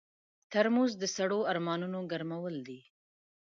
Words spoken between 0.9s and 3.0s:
د سړو ارمانونو ګرمول دي.